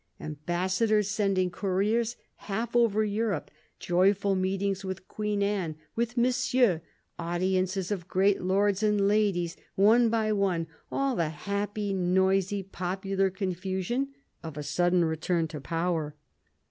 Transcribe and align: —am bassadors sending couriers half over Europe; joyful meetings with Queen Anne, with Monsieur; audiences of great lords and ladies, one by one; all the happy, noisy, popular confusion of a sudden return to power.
—am 0.25 0.37
bassadors 0.47 1.09
sending 1.11 1.51
couriers 1.51 2.15
half 2.37 2.75
over 2.75 3.03
Europe; 3.03 3.51
joyful 3.77 4.33
meetings 4.33 4.83
with 4.83 5.07
Queen 5.07 5.43
Anne, 5.43 5.75
with 5.95 6.17
Monsieur; 6.17 6.81
audiences 7.19 7.91
of 7.91 8.07
great 8.07 8.41
lords 8.41 8.81
and 8.81 9.07
ladies, 9.07 9.57
one 9.75 10.09
by 10.09 10.31
one; 10.33 10.65
all 10.91 11.15
the 11.15 11.29
happy, 11.29 11.93
noisy, 11.93 12.63
popular 12.63 13.29
confusion 13.29 14.07
of 14.41 14.57
a 14.57 14.63
sudden 14.63 15.05
return 15.05 15.47
to 15.47 15.61
power. 15.61 16.15